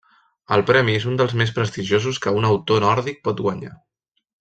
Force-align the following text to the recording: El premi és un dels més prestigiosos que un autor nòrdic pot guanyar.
El 0.55 0.63
premi 0.69 0.95
és 1.01 1.05
un 1.11 1.19
dels 1.21 1.35
més 1.43 1.53
prestigiosos 1.59 2.21
que 2.27 2.35
un 2.41 2.51
autor 2.53 2.85
nòrdic 2.89 3.25
pot 3.29 3.49
guanyar. 3.49 3.75